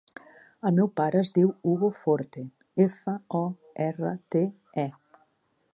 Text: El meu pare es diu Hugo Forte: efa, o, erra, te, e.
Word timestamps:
El 0.69 0.77
meu 0.77 0.87
pare 0.99 1.19
es 1.25 1.31
diu 1.35 1.51
Hugo 1.73 1.89
Forte: 1.97 2.45
efa, 2.87 3.15
o, 3.41 3.45
erra, 3.89 4.15
te, 4.37 4.43
e. 4.87 4.91